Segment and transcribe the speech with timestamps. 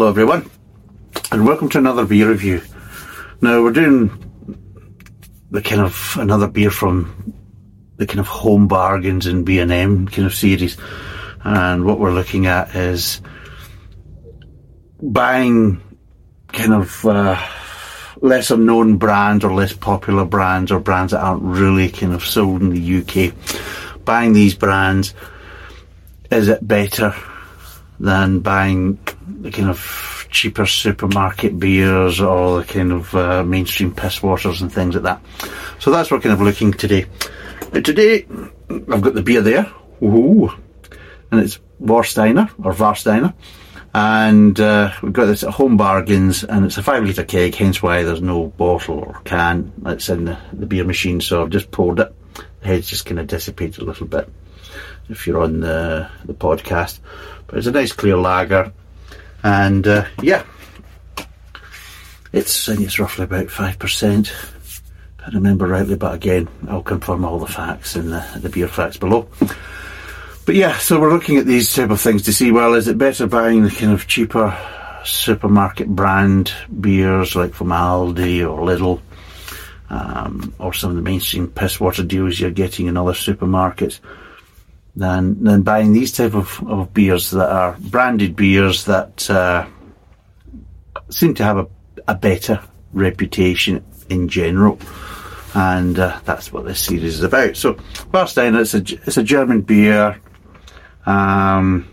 [0.00, 0.50] Hello, everyone,
[1.30, 2.62] and welcome to another beer review.
[3.42, 4.10] Now, we're doing
[5.50, 7.34] the kind of another beer from
[7.96, 10.78] the kind of home bargains and B&M kind of series,
[11.44, 13.20] and what we're looking at is
[15.02, 15.82] buying
[16.48, 17.46] kind of uh,
[18.22, 22.62] lesser known brands or less popular brands or brands that aren't really kind of sold
[22.62, 23.34] in the UK.
[24.06, 25.12] Buying these brands,
[26.30, 27.14] is it better
[27.98, 28.98] than buying
[29.42, 34.72] the kind of cheaper supermarket beers or the kind of uh, mainstream piss waters and
[34.72, 35.20] things like that.
[35.78, 37.06] So that's what kind of looking today.
[37.72, 38.26] Now today,
[38.68, 39.72] I've got the beer there.
[40.02, 40.50] Ooh.
[41.30, 43.34] And it's Warsteiner or Varsteiner.
[43.92, 47.82] And uh, we've got this at Home Bargains, and it's a five litre keg, hence
[47.82, 51.20] why there's no bottle or can that's in the, the beer machine.
[51.20, 52.14] So I've just poured it.
[52.60, 54.28] The head's just kind of dissipated a little bit
[55.08, 57.00] if you're on the, the podcast.
[57.48, 58.72] But it's a nice clear lager,
[59.42, 60.44] and uh, yeah,
[62.32, 64.32] it's it's roughly about five percent.
[65.24, 68.96] I remember rightly, but again, I'll confirm all the facts in the, the beer facts
[68.96, 69.28] below.
[70.46, 72.96] But yeah, so we're looking at these type of things to see, well, is it
[72.96, 74.56] better buying the kind of cheaper
[75.04, 79.00] supermarket brand beers like from Aldi or Lidl,
[79.90, 84.00] um, or some of the mainstream piss water deals you're getting in other supermarkets,
[84.96, 89.66] than than buying these type of, of beers that are branded beers that uh,
[91.10, 91.66] seem to have a,
[92.08, 92.60] a better
[92.92, 94.78] reputation in general.
[95.54, 97.56] And uh, that's what this series is about.
[97.56, 97.74] So,
[98.12, 100.20] Warsteiner, it's a, it's a German beer.
[101.06, 101.88] Um,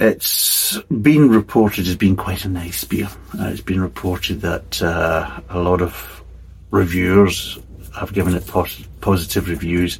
[0.00, 3.08] it's been reported as being quite a nice beer.
[3.38, 6.24] Uh, it's been reported that uh, a lot of
[6.72, 7.58] reviewers
[7.94, 9.98] have given it pos- positive reviews,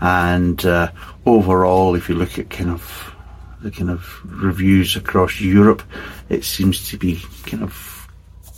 [0.00, 0.90] and uh,
[1.26, 3.14] overall, if you look at kind of
[3.60, 5.82] the kind of reviews across Europe,
[6.28, 8.08] it seems to be kind of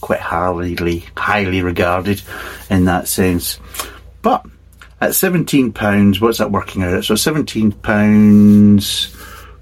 [0.01, 2.23] quite highly highly regarded
[2.69, 3.59] in that sense.
[4.23, 4.45] But
[5.01, 7.05] at seventeen pounds, what's that working out?
[7.05, 9.17] So seventeen pounds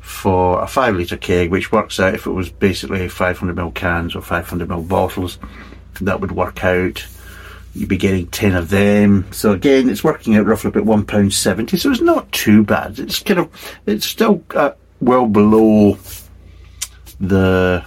[0.08, 4.22] for a five litre keg, which works out if it was basically 500ml cans or
[4.22, 5.38] 500ml bottles,
[6.00, 7.06] that would work out.
[7.78, 9.32] You'd be getting 10 of them.
[9.32, 11.78] So again, it's working out roughly about £1.70.
[11.78, 12.98] So it's not too bad.
[12.98, 15.96] It's kind of, it's still uh, well below
[17.20, 17.84] the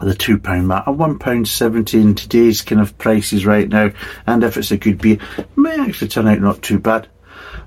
[0.00, 0.86] the two pound mark.
[0.86, 3.90] A one pound seventy in today's kind of prices right now,
[4.26, 7.06] and if it's a good beer, it may actually turn out not too bad.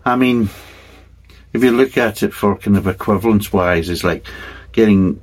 [0.04, 0.50] I mean,
[1.54, 4.26] if you look at it for kind of equivalence wise, it's like
[4.72, 5.22] getting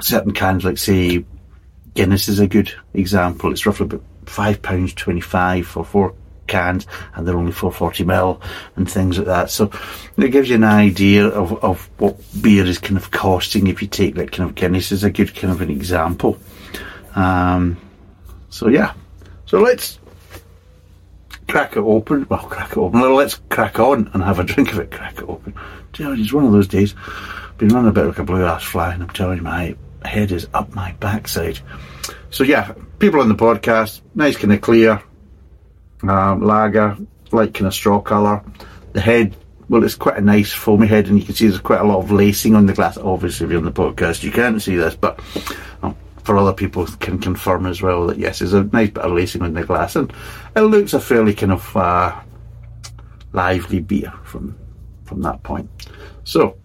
[0.00, 1.24] certain cans, like say
[1.94, 3.50] Guinness is a good example.
[3.50, 6.14] It's roughly about five pounds twenty five for four
[6.46, 8.40] cans, and they're only four forty ml
[8.76, 9.50] and things like that.
[9.50, 9.70] So
[10.16, 13.88] it gives you an idea of, of what beer is kind of costing if you
[13.88, 16.38] take that kind of Guinness is a good kind of an example.
[17.14, 17.76] Um,
[18.48, 18.94] so yeah,
[19.46, 19.98] so let's
[21.48, 22.26] crack it open.
[22.28, 23.00] Well, crack it open.
[23.14, 24.90] Let's crack on and have a drink of it.
[24.90, 25.54] Crack it open.
[25.92, 26.94] Tell you, it's one of those days.
[27.58, 30.32] Been running a bit like a blue ass fly, and I'm telling you, my head
[30.32, 31.60] is up my backside.
[32.30, 35.02] So yeah, people on the podcast, nice kind of clear
[36.02, 36.96] um, lager,
[37.32, 38.42] light kind of straw colour.
[38.92, 39.36] The head,
[39.68, 41.98] well, it's quite a nice foamy head, and you can see there's quite a lot
[41.98, 42.96] of lacing on the glass.
[42.96, 45.20] Obviously, if you're on the podcast, you can't see this, but
[45.82, 49.12] um, for other people can confirm as well that yes, there's a nice bit of
[49.12, 50.12] lacing on the glass, and
[50.54, 52.18] it looks a fairly kind of uh,
[53.32, 54.56] lively beer from
[55.04, 55.68] from that point.
[56.24, 56.56] So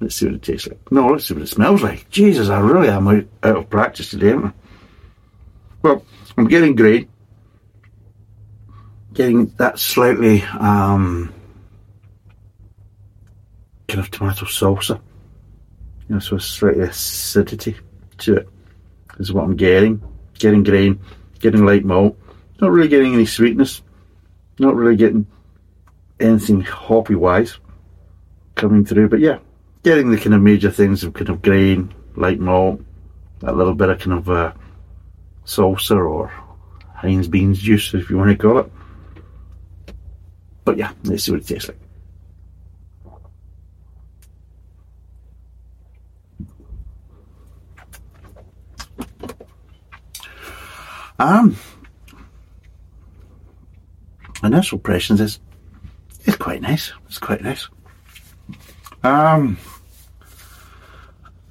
[0.00, 0.90] let's see what it tastes like.
[0.90, 2.10] No, let's see what it smells like.
[2.10, 4.52] Jesus, I really am out, out of practice today, am I?
[5.84, 6.02] Well,
[6.38, 7.10] I'm getting great.
[9.12, 11.30] Getting that slightly um,
[13.86, 14.98] kind of tomato salsa.
[16.08, 17.76] You know, so a slightly acidity
[18.16, 18.48] to it
[19.18, 20.02] is what I'm getting.
[20.38, 21.00] Getting grain,
[21.38, 22.18] getting light malt.
[22.62, 23.82] Not really getting any sweetness.
[24.58, 25.26] Not really getting
[26.18, 27.58] anything hoppy wise
[28.54, 29.10] coming through.
[29.10, 29.38] But yeah,
[29.82, 32.80] getting the kind of major things of kind of grain, light malt,
[33.40, 34.52] that little bit of kind of uh,
[35.44, 36.28] salsa or
[36.94, 38.72] Heinz beans juice, if you want to call it.
[40.64, 41.78] But yeah, let's see what it tastes like.
[51.18, 51.56] Um,
[54.42, 55.38] initial impressions is
[56.24, 56.92] it's quite nice.
[57.06, 57.68] It's quite nice.
[59.02, 59.58] Um,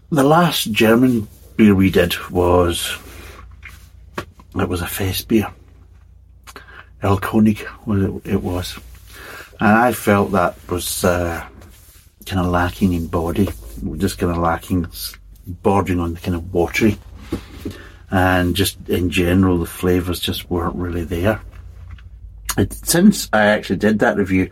[0.09, 2.97] the last German beer we did was
[4.61, 5.47] it was a fest beer.
[7.01, 8.79] Erlkönig was it, it was,
[9.59, 11.45] and I felt that was uh,
[12.25, 13.49] kind of lacking in body,
[13.97, 14.87] just kind of lacking,
[15.45, 16.97] bordering on the kind of watery,
[18.09, 21.41] and just in general the flavours just weren't really there.
[22.57, 24.49] It, since I actually did that review,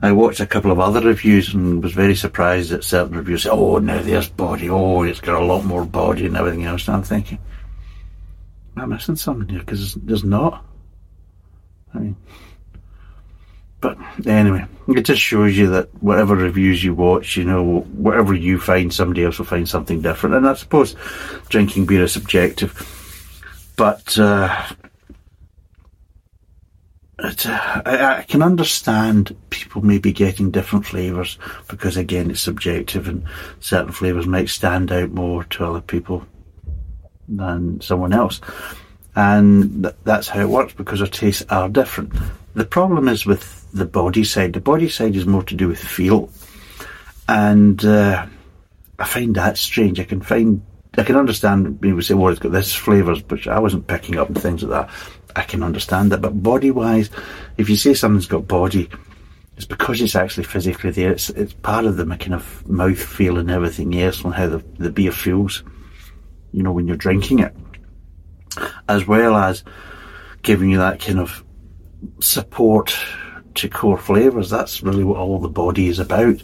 [0.00, 3.52] I watched a couple of other reviews and was very surprised that certain reviews said,
[3.52, 4.68] "Oh, now there's body.
[4.68, 7.38] Oh, it's got a lot more body and everything else." And I'm thinking,
[8.76, 10.64] I'm missing something here because there's not.
[11.94, 12.16] I mean,
[13.80, 18.58] but anyway, it just shows you that whatever reviews you watch, you know, whatever you
[18.58, 20.36] find, somebody else will find something different.
[20.36, 20.94] And I suppose
[21.48, 22.72] drinking beer is subjective,
[23.76, 24.66] but uh,
[27.18, 33.06] it, uh, I, I, can understand people maybe getting different flavours because again it's subjective
[33.08, 33.24] and
[33.60, 36.26] certain flavours might stand out more to other people
[37.28, 38.40] than someone else.
[39.14, 42.12] And th- that's how it works because our tastes are different.
[42.54, 44.52] The problem is with the body side.
[44.52, 46.30] The body side is more to do with feel.
[47.28, 48.26] And uh,
[48.98, 50.00] I find that strange.
[50.00, 50.62] I can find
[50.98, 54.28] I can understand people say well it's got this flavours but I wasn't picking up
[54.28, 54.94] and things like that.
[55.34, 56.20] I can understand that.
[56.20, 57.08] But body wise,
[57.56, 58.90] if you say something's got body,
[59.56, 61.12] it's because it's actually physically there.
[61.12, 64.64] It's it's part of the kind of mouth feel and everything else and how the,
[64.78, 65.62] the beer feels,
[66.52, 67.54] you know, when you're drinking it.
[68.88, 69.64] As well as
[70.42, 71.42] giving you that kind of
[72.20, 72.96] support
[73.54, 74.50] to core flavours.
[74.50, 76.42] That's really what all the body is about.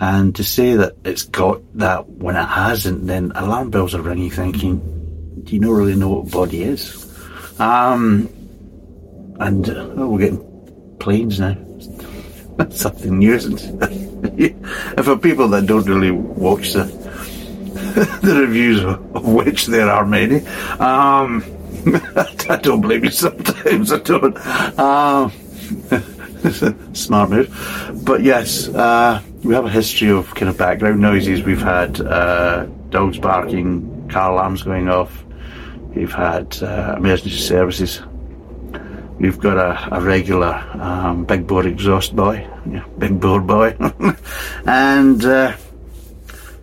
[0.00, 4.30] And to say that it's got that when it hasn't, then alarm bells are ringing
[4.30, 7.04] thinking, do you not really know what body is?
[7.60, 8.28] Um,
[9.40, 11.56] and oh, we're getting planes now.
[12.70, 13.34] Something new.
[13.34, 17.07] and for people that don't really watch the
[18.22, 20.46] the reviews, of which there are many,
[20.78, 21.44] um,
[22.48, 23.10] I don't blame you.
[23.10, 24.36] Sometimes I don't.
[24.78, 25.32] Um,
[26.94, 31.42] smart move, but yes, uh, we have a history of kind of background noises.
[31.42, 35.24] We've had uh, dogs barking, car alarms going off,
[35.98, 38.02] We've had uh, emergency services.
[39.18, 43.74] We've got a, a regular um, big board exhaust boy, yeah, big board boy,
[44.64, 45.56] and uh,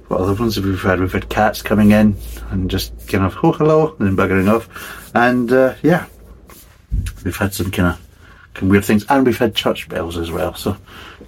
[0.08, 1.00] what other ones have we had?
[1.00, 2.16] We've had cats coming in
[2.52, 6.06] and just kind of oh hello and then buggering off, and uh, yeah,
[7.24, 10.54] we've had some kind of weird things, and we've had church bells as well.
[10.54, 10.78] So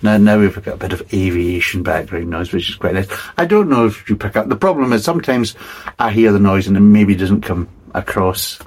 [0.01, 3.07] now, now we've got a bit of aviation background noise, which is quite nice.
[3.37, 4.47] I don't know if you pick up.
[4.47, 5.55] The problem is sometimes
[5.97, 8.59] I hear the noise and it maybe doesn't come across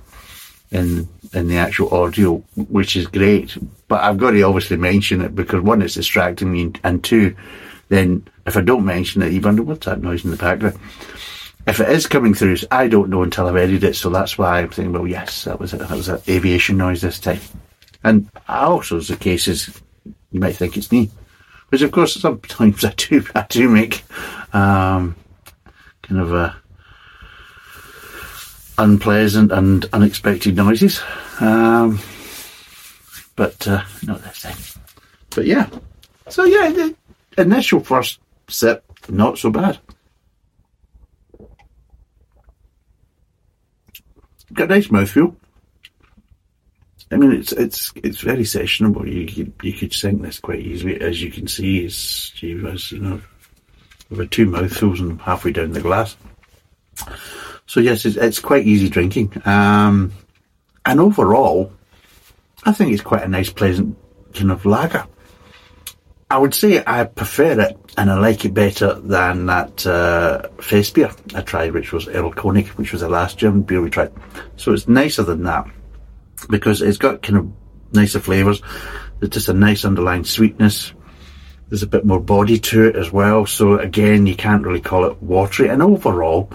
[0.71, 3.57] in in the actual audio, which is great.
[3.87, 7.37] But I've got to obviously mention it because one, it's distracting me, and two,
[7.91, 10.79] then if I don't mention it, you wonder what's that noise in the background.
[11.67, 14.61] If it is coming through, I don't know until I've edited it, so that's why
[14.61, 17.41] I'm thinking, well, yes, that was a, that was an aviation noise this time.
[18.03, 19.83] And also, the case is,
[20.31, 21.11] you might think it's me,
[21.69, 24.05] which of course sometimes I do I do make
[24.55, 25.17] um,
[26.03, 26.57] kind of a
[28.79, 31.03] unpleasant and unexpected noises.
[31.41, 32.01] Um,
[33.37, 34.57] but uh, not this time.
[35.35, 35.69] But yeah.
[36.29, 36.91] So yeah,
[37.39, 39.79] initial first sip, not so bad.
[44.53, 45.37] Got a nice mouthfeel.
[47.13, 49.07] I mean, it's it's it's very sessionable.
[49.07, 51.85] You you, you could sing this quite easily, as you can see.
[51.85, 52.59] It's you
[52.99, 53.21] know,
[54.11, 56.17] with two mouthfuls and halfway down the glass.
[57.67, 59.41] So yes, it's, it's quite easy drinking.
[59.45, 60.13] Um,
[60.85, 61.73] and overall,
[62.65, 63.97] I think it's quite a nice, pleasant
[64.35, 65.07] kind of lager.
[66.31, 70.89] I would say I prefer it and I like it better than that uh, face
[70.91, 74.13] beer I tried, which was Earl Erlkönig, which was the last German beer we tried.
[74.57, 75.67] So it's nicer than that
[76.49, 77.53] because it's got kind of
[77.93, 78.63] nicer flavours.
[79.19, 80.93] There's just a nice underlying sweetness.
[81.69, 83.45] There's a bit more body to it as well.
[83.45, 85.69] So again, you can't really call it watery.
[85.69, 86.49] And overall,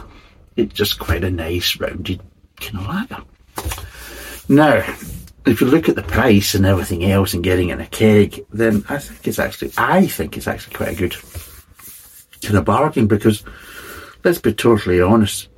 [0.56, 2.22] it's just quite a nice rounded
[2.62, 3.24] kind of lager.
[4.48, 4.96] Now,
[5.46, 8.84] if you look at the price and everything else and getting in a keg, then
[8.90, 11.16] I think it's actually, I think it's actually quite a good
[12.42, 13.44] kind of bargain because
[14.24, 15.50] let's be totally honest,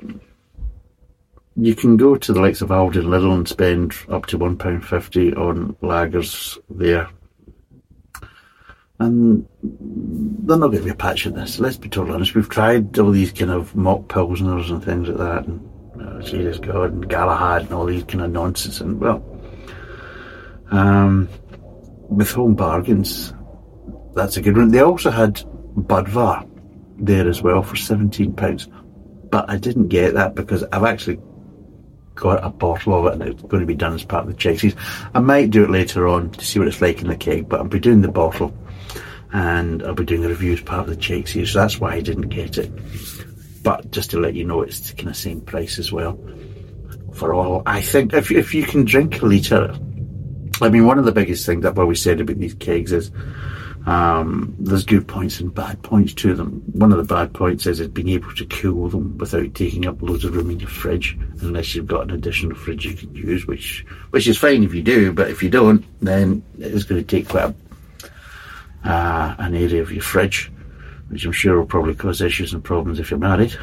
[1.55, 5.37] you can go to the likes of Aldi and Lidl and spend up to £1.50
[5.37, 7.09] on lagers there
[8.99, 11.59] and they're not going to be a patch in this.
[11.59, 12.35] Let's be totally honest.
[12.35, 16.93] We've tried all these kind of mock pilsners and things like that, and Jesus God
[16.93, 18.81] and Galahad and all these kind of nonsense.
[18.81, 19.23] And well,
[20.71, 21.29] um,
[22.09, 23.33] with home bargains,
[24.15, 24.71] that's a good one.
[24.71, 25.35] They also had
[25.75, 26.49] Budvar
[26.97, 28.67] there as well for seventeen pounds,
[29.29, 31.19] but I didn't get that because I've actually
[32.15, 34.37] got a bottle of it and it's going to be done as part of the
[34.37, 34.75] Chexies.
[35.13, 37.59] I might do it later on to see what it's like in the keg, but
[37.59, 38.51] I'll be doing the bottle
[39.31, 41.51] and I'll be doing a review as part of the series.
[41.51, 42.71] So that's why I didn't get it.
[43.61, 46.19] But just to let you know, it's kind of same price as well
[47.13, 47.61] for all.
[47.65, 49.77] I think if if you can drink a litre,
[50.61, 53.11] I mean, one of the biggest things that what we said about these kegs is
[53.87, 56.61] um, there's good points and bad points to them.
[56.73, 60.01] One of the bad points is it being able to cool them without taking up
[60.01, 63.47] loads of room in your fridge, unless you've got an additional fridge you can use,
[63.47, 67.07] which which is fine if you do, but if you don't, then it's going to
[67.07, 67.55] take quite
[68.83, 70.51] a, uh, an area of your fridge,
[71.07, 73.55] which I'm sure will probably cause issues and problems if you're married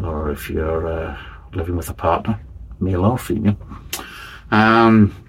[0.00, 1.18] or if you're uh,
[1.54, 2.38] living with a partner,
[2.78, 3.56] male or female.
[4.52, 5.21] Um,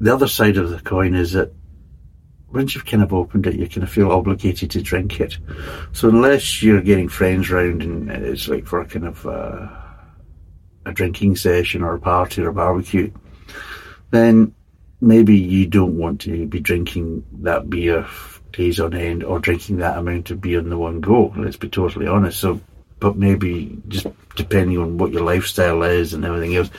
[0.00, 1.52] the other side of the coin is that
[2.52, 5.38] once you've kind of opened it, you kind of feel obligated to drink it.
[5.92, 9.68] So unless you're getting friends round and it's like for a kind of uh,
[10.86, 13.12] a drinking session or a party or a barbecue,
[14.10, 14.54] then
[15.00, 18.06] maybe you don't want to be drinking that beer
[18.52, 21.32] days on end or drinking that amount of beer in the one go.
[21.36, 22.40] Let's be totally honest.
[22.40, 22.60] So,
[22.98, 26.70] but maybe just depending on what your lifestyle is and everything else,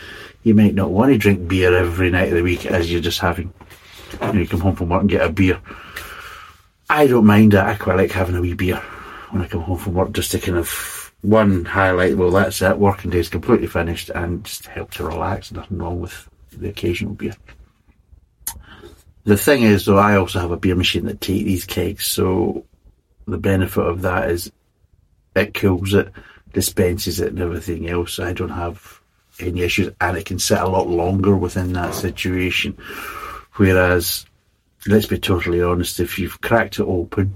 [0.44, 3.20] you might not want to drink beer every night of the week as you're just
[3.20, 3.54] having
[4.14, 5.60] you, know, you come home from work and get a beer.
[6.90, 7.68] I don't mind that.
[7.68, 8.78] I quite like having a wee beer
[9.30, 12.18] when I come home from work just to kind of one highlight.
[12.18, 12.78] Well, that's it.
[12.78, 15.52] Working day's completely finished and just help to relax.
[15.52, 17.36] Nothing wrong with the occasional beer.
[19.24, 22.66] The thing is, though, I also have a beer machine that takes these kegs, so
[23.28, 24.52] the benefit of that is
[25.36, 26.12] it cools it,
[26.54, 28.20] dispenses it, and everything else.
[28.20, 29.01] I don't have
[29.40, 32.78] any issues, and it can sit a lot longer within that situation.
[33.56, 34.26] Whereas,
[34.88, 37.34] let's be totally honest, if you've cracked it open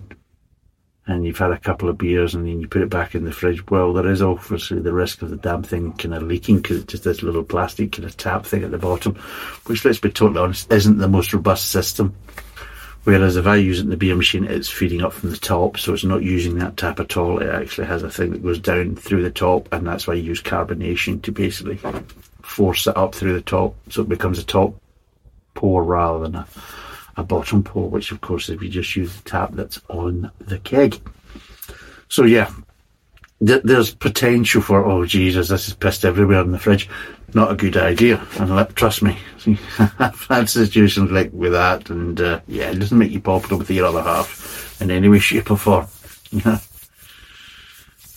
[1.07, 3.31] and you've had a couple of beers and then you put it back in the
[3.31, 6.77] fridge, well, there is obviously the risk of the damn thing kind of leaking because
[6.77, 9.15] it's just this little plastic kind of tap thing at the bottom,
[9.65, 12.15] which, let's be totally honest, isn't the most robust system.
[13.05, 15.77] Whereas if I use it in the beer machine, it's feeding up from the top,
[15.77, 17.39] so it's not using that tap at all.
[17.39, 20.23] It actually has a thing that goes down through the top, and that's why you
[20.23, 21.79] use carbonation to basically
[22.41, 24.73] force it up through the top, so it becomes a top
[25.53, 26.47] pour rather than a,
[27.17, 30.57] a bottom pour, which of course if you just use the tap that's on the
[30.57, 30.99] keg.
[32.09, 32.51] So yeah,
[33.45, 36.89] th- there's potential for, oh Jesus, this is pissed everywhere in the fridge.
[37.33, 38.25] Not a good idea.
[38.39, 39.17] And let, trust me,
[39.99, 43.69] I've had situations like with that and uh, yeah, it doesn't make you popular with
[43.69, 45.85] your other half in any way, shape or form.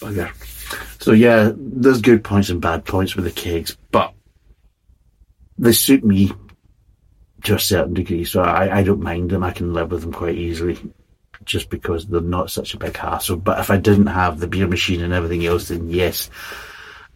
[0.01, 0.33] Bugger.
[1.03, 4.13] So yeah, there's good points and bad points with the kegs, but
[5.57, 6.33] they suit me
[7.45, 8.25] to a certain degree.
[8.25, 9.43] So I, I don't mind them.
[9.43, 10.79] I can live with them quite easily
[11.45, 13.37] just because they're not such a big hassle.
[13.37, 16.31] But if I didn't have the beer machine and everything else, then yes,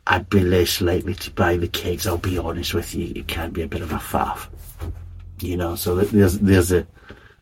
[0.07, 2.07] I'd be less likely to buy the kegs.
[2.07, 4.49] I'll be honest with you, it can be a bit of a faff,
[5.41, 5.76] you know.
[5.76, 6.87] So there's there's the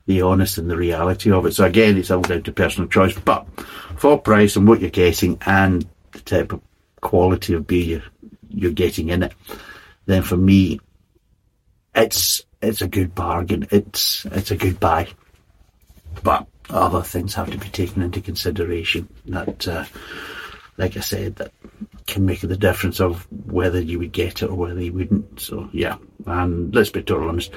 [0.06, 1.54] the honest and the reality of it.
[1.54, 3.18] So again, it's all down to personal choice.
[3.18, 3.46] But
[3.96, 6.60] for price and what you're getting and the type of
[7.00, 8.02] quality of beer
[8.48, 9.32] you're, getting in it,
[10.06, 10.80] then for me,
[11.94, 13.68] it's it's a good bargain.
[13.70, 15.08] It's it's a good buy,
[16.22, 19.08] but other things have to be taken into consideration.
[19.26, 19.84] That, uh,
[20.76, 21.52] like I said, that
[22.06, 25.40] can make the difference of whether you would get it or whether you wouldn't.
[25.40, 25.96] So yeah,
[26.26, 27.52] and let's be totally honest.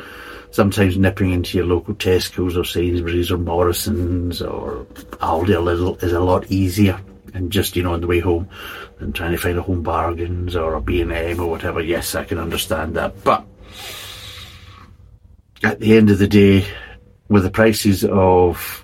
[0.51, 4.85] Sometimes nipping into your local Tesco's or Sainsbury's or Morrison's or
[5.21, 6.99] Aldi a little is a lot easier.
[7.33, 8.47] And just you know on the way home,
[8.99, 11.81] than trying to find a home bargains or a B and M or whatever.
[11.81, 13.43] Yes, I can understand that, but
[15.63, 16.65] at the end of the day,
[17.29, 18.82] with the prices of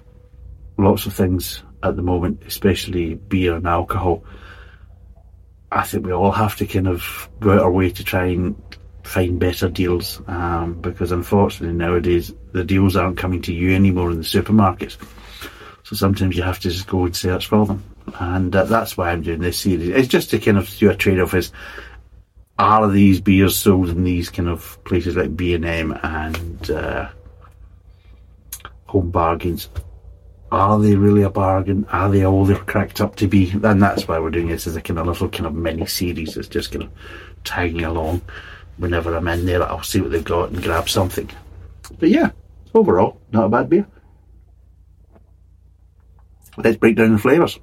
[0.79, 4.24] lots of things at the moment, especially beer and alcohol,
[5.71, 8.55] I think we all have to kind of go out our way to try and
[9.03, 14.17] find better deals um, because unfortunately nowadays the deals aren't coming to you anymore in
[14.17, 14.98] the supermarkets.
[15.83, 17.83] So sometimes you have to just go and search for them.
[18.19, 19.89] And uh, that's why I'm doing this series.
[19.89, 21.51] It's just to kind of do a trade off is
[22.57, 27.09] are these beers sold in these kind of places like B&M and uh,
[28.88, 29.69] Home Bargains?
[30.51, 31.86] Are they really a bargain?
[31.91, 33.51] Are they all they're cracked up to be?
[33.51, 36.38] And that's why we're doing this as a kind of little kind of mini series.
[36.38, 36.91] It's just kind of
[37.44, 38.22] tagging along.
[38.77, 41.29] Whenever I'm in there, I'll see what they've got and grab something.
[42.00, 42.32] But yeah,
[42.74, 43.88] overall, not a bad beer.
[46.58, 47.60] Let's break down the flavours.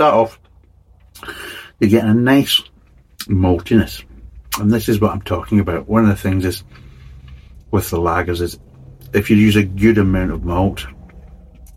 [0.00, 0.40] start off,
[1.78, 2.62] you get a nice
[3.26, 4.02] maltiness.
[4.58, 5.88] And this is what I'm talking about.
[5.88, 6.64] One of the things is
[7.70, 8.58] with the lagers is
[9.12, 10.86] if you use a good amount of malt,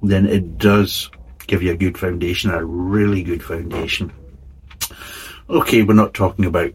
[0.02, 1.10] then it does
[1.48, 4.12] give you a good foundation, a really good foundation.
[5.50, 6.74] Okay, we're not talking about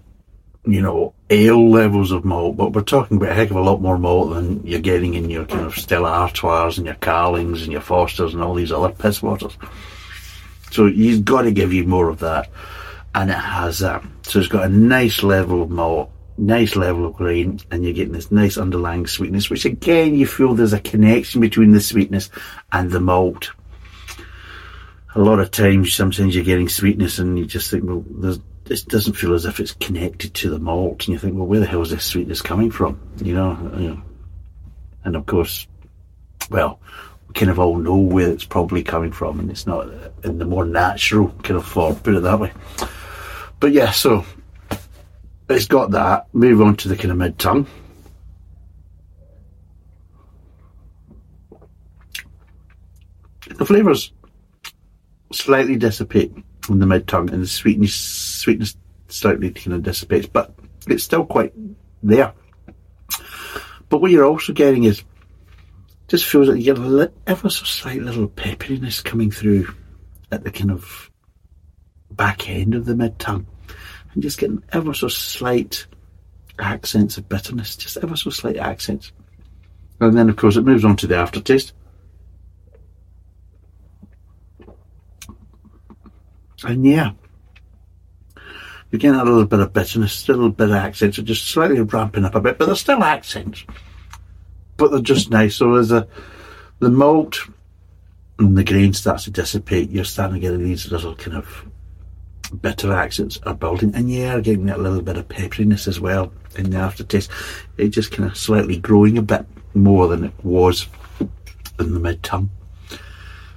[0.69, 3.81] you know, ale levels of malt, but we're talking about a heck of a lot
[3.81, 7.73] more malt than you're getting in your kind of Stella Artois and your Carlings and
[7.73, 9.57] your Fosters and all these other piss waters.
[10.71, 12.51] So you've got to give you more of that.
[13.15, 14.05] And it has that.
[14.23, 18.12] So it's got a nice level of malt, nice level of grain, and you're getting
[18.12, 22.30] this nice underlying sweetness, which again, you feel there's a connection between the sweetness
[22.73, 23.50] and the malt.
[25.14, 28.04] A lot of times, sometimes you're getting sweetness and you just think, well,
[28.66, 31.61] it doesn't feel as if it's connected to the malt, and you think, well, where
[31.61, 33.00] the hell is this sweetness coming from?
[33.23, 34.02] You know, you know.
[35.04, 35.66] and of course,
[36.50, 36.80] well,
[37.26, 39.88] we kind of all know where it's probably coming from, and it's not
[40.23, 41.97] in the more natural kind of form.
[41.97, 42.52] Put it that way.
[43.61, 44.25] But yeah, so
[45.49, 46.26] it's got that.
[46.35, 47.67] Move on to the kind of mid tongue.
[53.49, 54.12] The flavours
[55.33, 56.33] slightly dissipate
[56.69, 58.76] in the mid tongue, and the sweetness sweetness
[59.09, 60.55] slightly kind of dissipates, but
[60.87, 61.52] it's still quite
[62.02, 62.33] there.
[63.88, 65.02] But what you're also getting is
[66.09, 69.75] just feels like you get a ever so slight little pepperiness coming through
[70.31, 71.11] at the kind of
[72.11, 73.47] back end of the mid tongue,
[74.19, 75.87] and just getting ever so slight
[76.59, 79.13] accents of bitterness, just ever so slight accents.
[80.01, 81.73] And then, of course, it moves on to the aftertaste.
[86.65, 87.13] And yeah,
[88.91, 91.81] you're getting a little bit of bitterness, a little bit of accents, so just slightly
[91.81, 93.65] ramping up a bit, but they're still accents.
[94.79, 95.55] But they're just nice.
[95.55, 96.09] So as the
[96.81, 97.39] the malt
[98.41, 101.69] and the grain starts to dissipate, you're starting to get these little kind of
[102.49, 106.70] bitter accents are building, and yeah, getting that little bit of pepperiness as well in
[106.70, 107.31] the aftertaste.
[107.77, 110.87] It just kind of slightly growing a bit more than it was
[111.20, 112.51] in the mid tongue.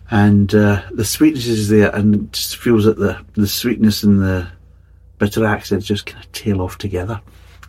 [0.10, 4.22] And uh, the sweetness is there, and it just feels that the the sweetness and
[4.22, 4.48] the
[5.18, 7.22] bitter accents just kind of tail off together.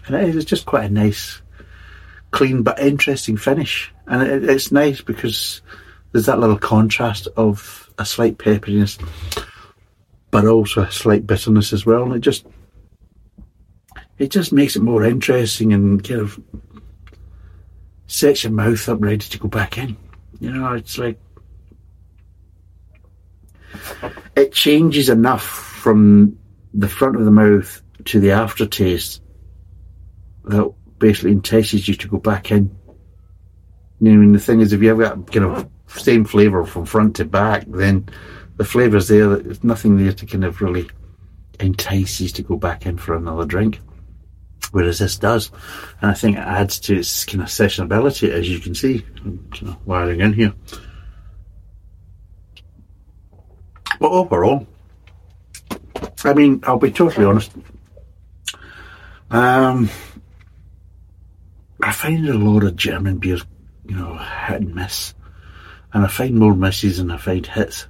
[0.07, 1.40] And it is just quite a nice,
[2.33, 3.92] clean but interesting finish.
[4.07, 5.61] And it, it's nice because
[6.11, 8.99] there's that little contrast of a slight pepperiness,
[10.33, 12.03] but also a slight bitterness as well.
[12.03, 12.47] And it just,
[14.18, 16.40] it just makes it more interesting and kind of
[18.09, 19.97] sets your mouth up ready to go back in.
[20.40, 21.21] You know, it's like,
[24.35, 26.38] it changes enough from
[26.73, 29.21] the front of the mouth to the aftertaste
[30.45, 32.75] that basically entices you to go back in.
[34.01, 36.64] You know, I mean, the thing is, if you have that kind of same flavour
[36.64, 38.09] from front to back, then
[38.57, 39.37] the flavour's there.
[39.37, 40.88] There's nothing there to kind of really
[41.61, 43.81] entice you to go back in for another drink.
[44.73, 45.51] Whereas this does.
[46.01, 49.01] And I think it adds to its kind of sessionability, as you can see.
[49.01, 50.55] Kind of wiring in here.
[54.01, 54.67] But overall,
[56.25, 57.53] I mean, I'll be totally honest.
[59.31, 59.91] Um,
[61.83, 63.45] I find a lot of German beers,
[63.87, 65.15] you know, hit and miss.
[65.93, 67.87] And I find more misses than I find hits.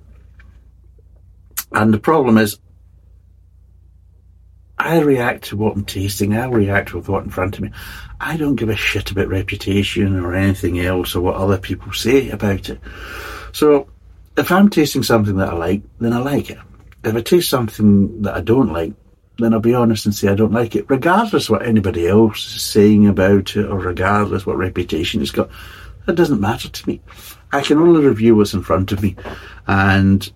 [1.75, 2.59] And the problem is,
[4.79, 6.37] I react to what I'm tasting.
[6.37, 7.71] I react with what's in front of me.
[8.21, 12.31] I don't give a shit about reputation or anything else or what other people say
[12.31, 12.81] about it.
[13.53, 13.89] So,
[14.37, 16.59] if I'm tasting something that I like, then I like it
[17.05, 18.93] if I taste something that I don't like,
[19.39, 22.63] then I'll be honest and say I don't like it, regardless what anybody else is
[22.63, 25.51] saying about it or regardless what reputation it's got.
[26.07, 27.01] That doesn't matter to me.
[27.53, 29.17] I can only review what's in front of me.
[29.67, 30.31] And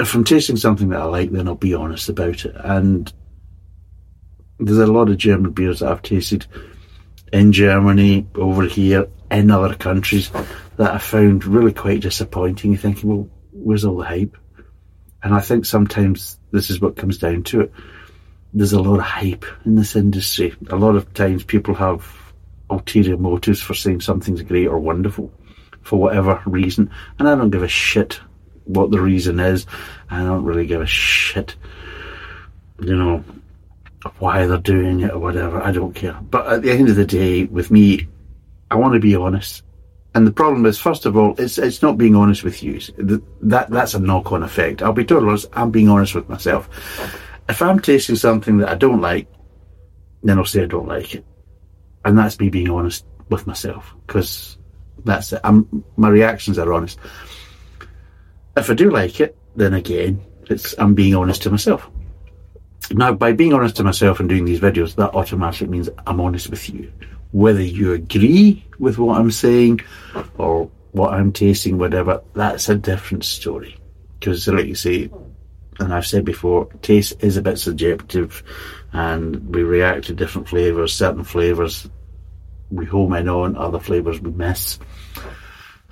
[0.00, 2.54] if I'm tasting something that I like, then I'll be honest about it.
[2.56, 3.12] And
[4.58, 6.46] there's a lot of German beers that I've tasted
[7.32, 10.30] in Germany, over here, in other countries
[10.76, 12.72] that I found really quite disappointing.
[12.72, 14.36] You're thinking, well, where's all the hype?
[15.22, 17.72] And I think sometimes this is what comes down to it.
[18.52, 20.54] There's a lot of hype in this industry.
[20.70, 22.06] A lot of times people have
[22.68, 25.32] ulterior motives for saying something's great or wonderful
[25.82, 26.90] for whatever reason.
[27.18, 28.20] And I don't give a shit
[28.64, 29.66] what the reason is.
[30.10, 31.56] I don't really give a shit,
[32.80, 33.24] you know,
[34.18, 35.62] why they're doing it or whatever.
[35.62, 36.14] I don't care.
[36.14, 38.08] But at the end of the day, with me,
[38.70, 39.62] I want to be honest.
[40.14, 42.80] And the problem is, first of all, it's it's not being honest with you.
[43.42, 44.82] That that's a knock on effect.
[44.82, 45.46] I'll be totally honest.
[45.52, 46.68] I'm being honest with myself.
[47.48, 49.28] If I'm tasting something that I don't like,
[50.22, 51.24] then I'll say I don't like it,
[52.04, 54.58] and that's me being honest with myself because
[55.04, 55.40] that's it.
[55.44, 56.98] I'm, my reactions are honest.
[58.56, 61.88] If I do like it, then again, it's I'm being honest to myself.
[62.92, 66.50] Now, by being honest to myself and doing these videos, that automatically means I'm honest
[66.50, 66.92] with you
[67.32, 69.80] whether you agree with what I'm saying
[70.38, 73.78] or what I'm tasting, whatever, that's a different story.
[74.18, 75.10] Because, like you say,
[75.78, 78.42] and I've said before, taste is a bit subjective,
[78.92, 80.92] and we react to different flavours.
[80.92, 81.88] Certain flavours
[82.70, 84.78] we home in on, other flavours we miss.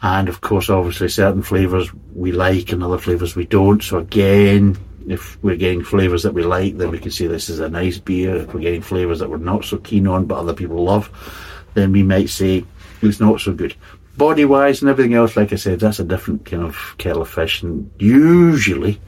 [0.00, 3.82] And of course, obviously, certain flavours we like and other flavours we don't.
[3.82, 7.61] So again, if we're getting flavours that we like, then we can say this is
[7.61, 8.37] a nice beer.
[8.37, 11.11] If we're getting flavours that we're not so keen on, but other people love,
[11.74, 12.64] then we might say
[13.02, 13.74] it's not so good.
[14.16, 17.30] Body wise and everything else, like I said, that's a different kind of kettle of
[17.30, 17.62] fish.
[17.62, 19.00] And usually,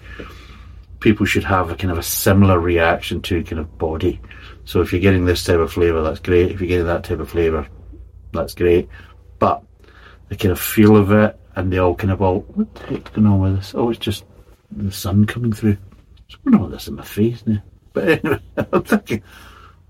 [1.00, 4.20] people should have a kind of a similar reaction to kind of body.
[4.64, 6.52] So if you're getting this type of flavour, that's great.
[6.52, 7.66] If you're getting that type of flavour,
[8.32, 8.88] that's great.
[9.38, 9.64] But
[10.30, 13.10] the kind of feel of it, and they all kind of all, what the heck's
[13.10, 13.74] going on with this?
[13.74, 14.24] Oh, it's just
[14.70, 15.76] the sun coming through.
[16.28, 17.62] So don't know this in my face now.
[17.92, 18.40] But anyway,
[18.72, 19.22] I'm thinking,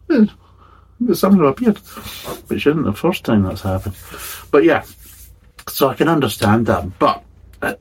[0.09, 1.77] there's something appeared,
[2.49, 3.95] which isn't the first time that's happened.
[4.51, 4.85] But yeah,
[5.69, 6.99] so I can understand that.
[6.99, 7.23] But
[7.61, 7.75] uh,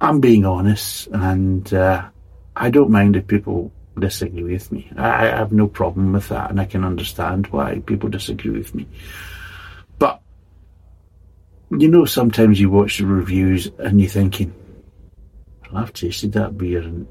[0.00, 2.08] I'm being honest, and uh,
[2.56, 4.90] I don't mind if people disagree with me.
[4.96, 8.86] I have no problem with that, and I can understand why people disagree with me.
[11.70, 14.52] You know, sometimes you watch the reviews and you're thinking,
[15.72, 17.06] I've tasted that beer and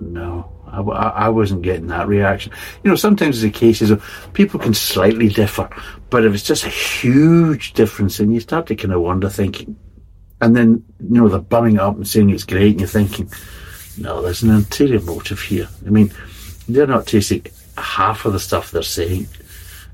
[0.00, 2.52] no, I, I, wasn't getting that reaction.
[2.82, 5.68] You know, sometimes the cases of people can slightly differ,
[6.10, 9.76] but if it's just a huge difference, then you start to kind of wonder, thinking,
[10.40, 13.30] and then you know they're bumming up and saying it's great, and you're thinking,
[13.98, 15.68] no, there's an ulterior motive here.
[15.86, 16.12] I mean,
[16.68, 19.28] they're not tasting half of the stuff they're saying.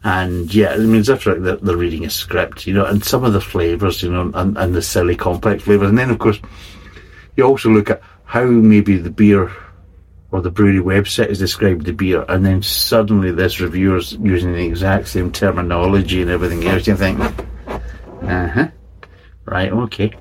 [0.05, 3.05] And yeah, I mean, it's after like they're, they're, reading a script, you know, and
[3.05, 5.89] some of the flavours, you know, and, and the silly complex flavours.
[5.89, 6.41] And then, of course,
[7.37, 9.51] you also look at how maybe the beer
[10.31, 14.67] or the brewery website has described the beer, and then suddenly this reviewer's using the
[14.67, 16.87] exact same terminology and everything else.
[16.87, 18.69] You think, uh huh,
[19.47, 20.13] right, okay,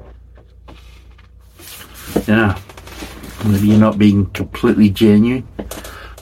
[2.26, 2.58] yeah,
[3.46, 5.46] maybe you're not being completely genuine,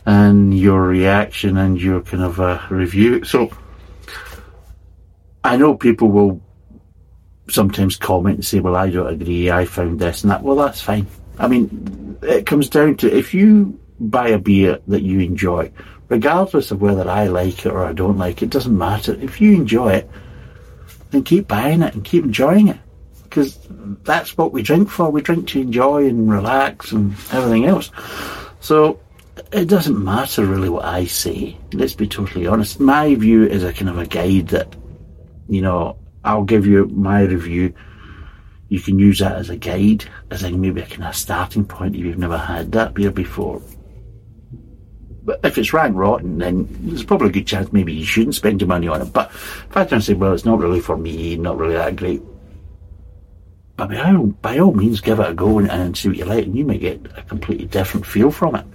[0.06, 3.24] and your reaction and your kind of uh, review.
[3.24, 3.52] So,
[5.44, 6.42] I know people will
[7.50, 9.52] sometimes comment and say, "Well, I don't agree.
[9.52, 11.08] I found this and that." Well, that's fine.
[11.38, 15.72] I mean, it comes down to if you buy a beer that you enjoy,
[16.10, 19.14] regardless of whether I like it or I don't like it, it doesn't matter.
[19.16, 20.10] If you enjoy it,
[21.12, 22.78] then keep buying it and keep enjoying it.
[23.24, 23.58] Because
[24.04, 25.10] that's what we drink for.
[25.10, 27.92] We drink to enjoy and relax and everything else.
[28.62, 29.00] So
[29.52, 31.58] it doesn't matter really what I say.
[31.74, 32.80] Let's be totally honest.
[32.80, 34.76] My view is a kind of a guide that,
[35.50, 37.74] you know, I'll give you my review
[38.70, 41.96] you can use that as a guide, as a maybe a kind of starting point
[41.96, 43.62] if you've never had that beer before.
[45.24, 48.62] But if it's rank rotten, then there's probably a good chance maybe you shouldn't spend
[48.62, 49.14] your money on it.
[49.14, 51.96] But if I try and say, well, it's not really for me, not really that
[51.96, 52.22] great,
[53.78, 56.26] but by all, by all means, give it a go and, and see what you
[56.26, 58.66] like, and you may get a completely different feel from it.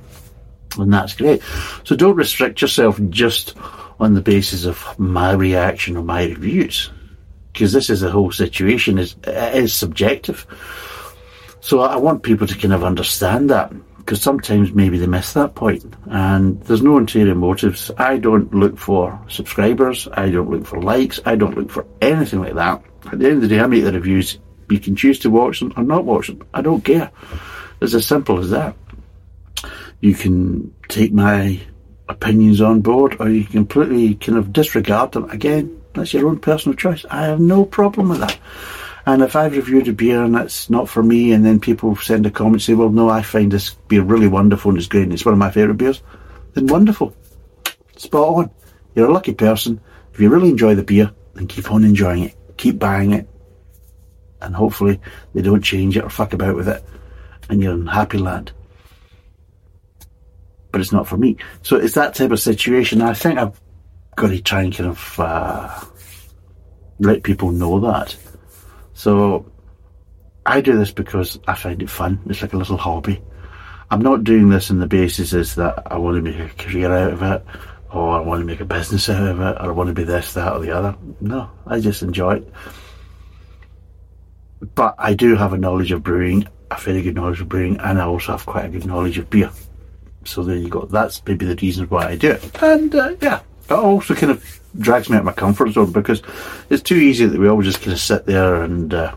[0.78, 1.42] And that's great.
[1.84, 3.56] So don't restrict yourself just
[3.98, 6.90] on the basis of my reaction or my reviews
[7.52, 10.46] because this is the whole situation is is subjective.
[11.60, 15.54] So I want people to kind of understand that because sometimes maybe they miss that
[15.54, 17.90] point and there's no ulterior motives.
[17.98, 20.08] I don't look for subscribers.
[20.12, 21.20] I don't look for likes.
[21.26, 22.82] I don't look for anything like that.
[23.12, 24.38] At the end of the day, I make the reviews.
[24.70, 26.46] You can choose to watch them or not watch them.
[26.54, 27.10] I don't care.
[27.80, 28.74] It's as simple as that.
[30.00, 31.60] You can take my
[32.08, 35.30] opinions on board or you can completely kind of disregard them.
[35.30, 37.04] Again, that's your own personal choice.
[37.10, 38.38] I have no problem with that.
[39.06, 42.26] And if I've reviewed a beer and it's not for me, and then people send
[42.26, 45.12] a comment say, "Well, no, I find this beer really wonderful and it's great and
[45.12, 46.02] it's one of my favourite beers,"
[46.54, 47.14] then wonderful,
[47.96, 48.50] spot on.
[48.94, 49.80] You're a lucky person.
[50.12, 53.28] If you really enjoy the beer, then keep on enjoying it, keep buying it,
[54.42, 55.00] and hopefully
[55.34, 56.84] they don't change it or fuck about with it,
[57.48, 58.52] and you're in happy land.
[60.80, 61.36] But it's not for me.
[61.60, 63.02] So it's that type of situation.
[63.02, 63.60] I think I've
[64.16, 65.84] got to try and kind of uh,
[66.98, 68.16] let people know that.
[68.94, 69.44] So
[70.46, 72.18] I do this because I find it fun.
[72.30, 73.20] It's like a little hobby.
[73.90, 76.90] I'm not doing this on the basis is that I want to make a career
[76.90, 77.44] out of it,
[77.92, 80.04] or I want to make a business out of it, or I want to be
[80.04, 80.96] this, that, or the other.
[81.20, 82.54] No, I just enjoy it.
[84.74, 88.00] But I do have a knowledge of brewing, a very good knowledge of brewing, and
[88.00, 89.50] I also have quite a good knowledge of beer.
[90.24, 90.84] So there you go.
[90.86, 92.62] That's maybe the reasons why I do it.
[92.62, 96.22] And uh, yeah, it also kind of drags me out of my comfort zone because
[96.68, 99.14] it's too easy that we all just kind of sit there and uh,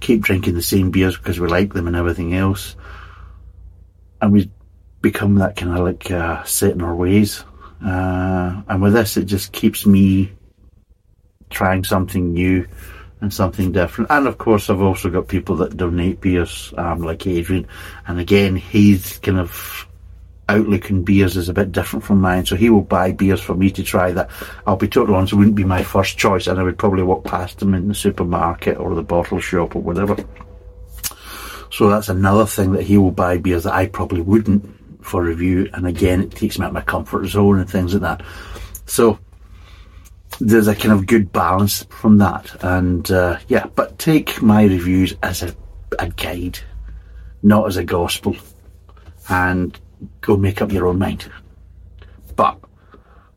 [0.00, 2.76] keep drinking the same beers because we like them and everything else.
[4.20, 4.50] And we
[5.02, 7.44] become that kind of like uh, set in our ways.
[7.84, 10.32] Uh, and with this, it just keeps me
[11.50, 12.66] trying something new
[13.20, 14.10] and something different.
[14.10, 17.66] And of course, I've also got people that donate beers, um, like Adrian.
[18.06, 19.86] And again, he's kind of
[20.48, 23.54] outlook on beers is a bit different from mine, so he will buy beers for
[23.54, 24.30] me to try that.
[24.66, 27.58] I'll be totally honest, wouldn't be my first choice, and I would probably walk past
[27.58, 30.16] them in the supermarket or the bottle shop or whatever.
[31.70, 35.68] So that's another thing that he will buy beers that I probably wouldn't for review,
[35.72, 38.22] and again, it takes me out of my comfort zone and things like that.
[38.86, 39.18] So
[40.40, 45.14] there's a kind of good balance from that, and uh, yeah, but take my reviews
[45.22, 45.54] as a,
[45.98, 46.58] a guide,
[47.42, 48.36] not as a gospel,
[49.28, 49.78] and
[50.20, 51.30] go make up your own mind.
[52.36, 52.58] But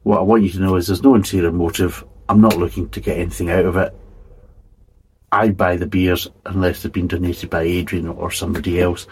[0.04, 2.04] what I want you to know is there's no interior motive.
[2.30, 3.96] I'm not looking to get anything out of it.
[5.32, 9.08] I buy the beers unless they've been donated by Adrian or somebody else,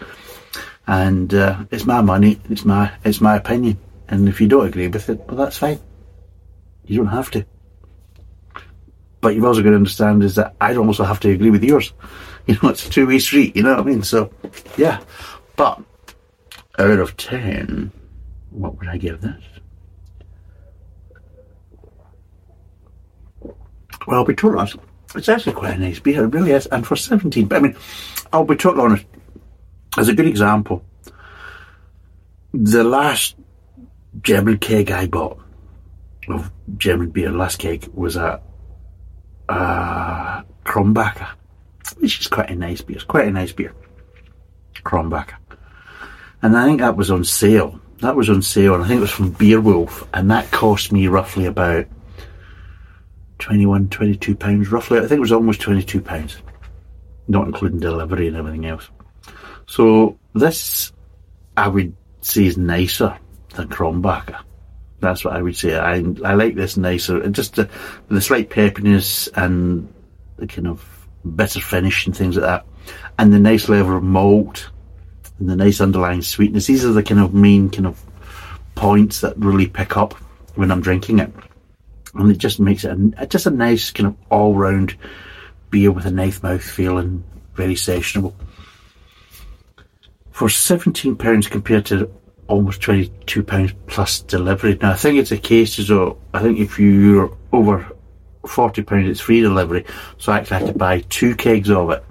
[0.86, 2.40] and uh, it's my money.
[2.48, 3.78] It's my it's my opinion.
[4.08, 5.78] And if you don't agree with it, well, that's fine.
[6.86, 7.44] You don't have to.
[9.20, 11.64] But you've also got to understand is that I don't also have to agree with
[11.64, 11.92] yours.
[12.48, 13.56] You know, it's a two way street.
[13.56, 14.04] You know what I mean?
[14.04, 14.30] So,
[14.76, 15.00] yeah.
[15.56, 15.82] But
[16.78, 17.90] out of 10,
[18.50, 19.42] what would I give this?
[24.06, 24.76] Well, I'll be totally honest,
[25.14, 26.66] it's actually quite a nice beer, it really is.
[26.66, 27.76] And for 17, but I mean,
[28.32, 29.06] I'll be totally honest,
[29.98, 30.84] as a good example,
[32.52, 33.36] the last
[34.22, 35.40] German keg I bought
[36.28, 38.40] of German beer, last keg, was a,
[39.48, 41.28] a Krombacher,
[41.98, 42.96] which is quite a nice beer.
[42.96, 43.74] It's quite a nice beer.
[44.84, 45.36] Krombacher
[46.42, 47.80] and I think that was on sale.
[48.00, 51.08] That was on sale, and I think it was from Beerwulf, and that cost me
[51.08, 51.86] roughly about
[53.38, 54.98] 21, 22 pounds, roughly.
[54.98, 56.36] I think it was almost 22 pounds,
[57.28, 58.88] not including delivery and everything else.
[59.66, 60.92] So this,
[61.56, 63.18] I would say, is nicer
[63.54, 64.40] than Krombacher.
[65.00, 65.78] That's what I would say.
[65.78, 67.68] I I like this nicer, and just the,
[68.08, 69.92] the slight peppiness and
[70.36, 72.66] the kind of bitter finish and things like that,
[73.18, 74.70] and the nice level of malt
[75.38, 76.66] and the nice underlying sweetness.
[76.66, 78.02] These are the kind of main kind of
[78.74, 80.14] points that really pick up
[80.54, 81.32] when I'm drinking it.
[82.14, 84.96] And it just makes it a, just a nice kind of all round
[85.70, 87.22] beer with a nice mouth feel and
[87.54, 88.34] very sessionable.
[90.30, 92.10] For £17 compared to
[92.46, 94.78] almost £22 plus delivery.
[94.80, 97.86] Now, I think it's a case as though, I think if you're over
[98.42, 99.84] £40, it's free delivery.
[100.18, 102.04] So I actually had to buy two kegs of it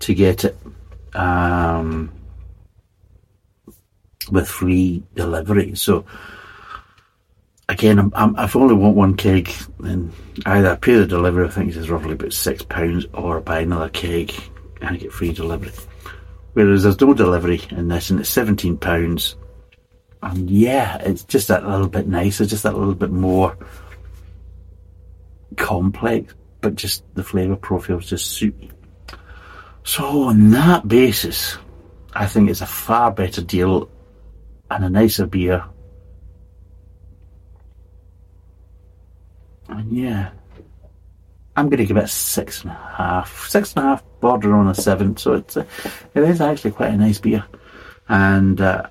[0.00, 0.56] to get it.
[1.14, 2.12] Um,
[4.30, 5.74] with free delivery.
[5.74, 6.04] So
[7.68, 10.12] again, I'm, I'm, if I only want one keg, then
[10.46, 13.88] either I pay the delivery, I think it's roughly about six pounds, or buy another
[13.88, 14.32] keg
[14.80, 15.72] and I get free delivery.
[16.54, 19.36] Whereas there's no delivery in this, and it's seventeen pounds.
[20.22, 23.56] And yeah, it's just that little bit nicer, just that little bit more
[25.56, 28.70] complex, but just the flavour profiles just suit me.
[29.84, 31.56] So on that basis,
[32.12, 33.88] I think it's a far better deal
[34.70, 35.64] and a nicer beer.
[39.68, 40.30] And yeah,
[41.56, 44.68] I'm going to give it six and a half, six and a half, border on
[44.68, 45.16] a seven.
[45.16, 45.66] So it's a,
[46.14, 47.44] it is actually quite a nice beer,
[48.08, 48.88] and uh,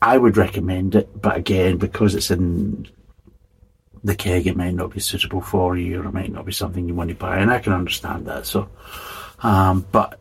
[0.00, 1.20] I would recommend it.
[1.20, 2.88] But again, because it's in
[4.04, 6.86] the keg, it might not be suitable for you, or it might not be something
[6.86, 8.46] you want to buy, and I can understand that.
[8.46, 8.68] So,
[9.42, 10.20] um, but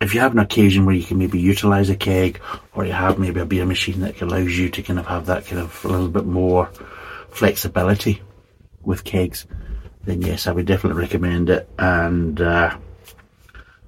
[0.00, 2.40] if you have an occasion where you can maybe utilize a keg
[2.74, 5.46] or you have maybe a beer machine that allows you to kind of have that
[5.46, 6.70] kind of a little bit more
[7.30, 8.22] flexibility
[8.82, 9.46] with kegs,
[10.04, 11.68] then yes, I would definitely recommend it.
[11.78, 12.76] And uh,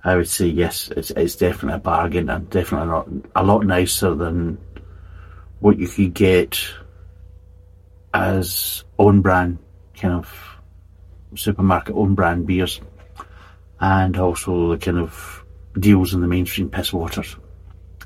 [0.02, 3.66] I would say yes, it's it's definitely a bargain and definitely a lot, a lot
[3.66, 4.58] nicer than
[5.60, 6.60] what you could get
[8.12, 9.58] as own brand
[9.96, 10.32] kind of
[11.36, 12.80] supermarket own brand beers,
[13.78, 15.39] and also the kind of
[15.78, 17.36] deals in the mainstream piss waters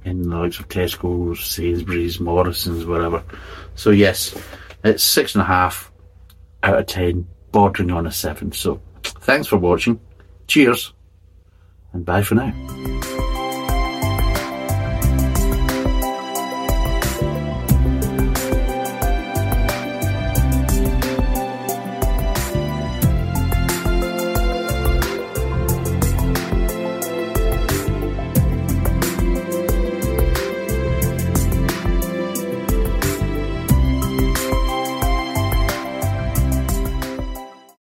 [0.05, 3.22] in the likes of Tesco's, Sainsbury's, Morrison's, whatever.
[3.74, 4.37] So yes,
[4.83, 5.90] it's six and a half
[6.62, 8.53] out of ten, bordering on a seven.
[8.53, 10.00] So thanks for watching.
[10.46, 10.92] Cheers,
[11.92, 12.94] and bye for now.